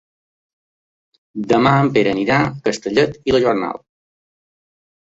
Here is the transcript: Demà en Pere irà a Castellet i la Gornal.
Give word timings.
Demà 1.53 1.75
en 1.83 1.93
Pere 1.99 2.15
irà 2.23 2.41
a 2.49 2.51
Castellet 2.71 3.23
i 3.31 3.39
la 3.39 3.45
Gornal. 3.49 3.83